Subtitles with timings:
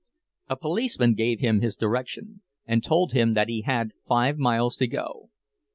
[0.49, 4.87] A policeman gave him his direction and told him that he had five miles to
[4.87, 5.29] go.